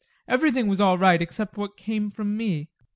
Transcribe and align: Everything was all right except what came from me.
Everything 0.27 0.67
was 0.67 0.81
all 0.81 0.97
right 0.97 1.21
except 1.21 1.57
what 1.57 1.77
came 1.77 2.09
from 2.09 2.35
me. 2.35 2.69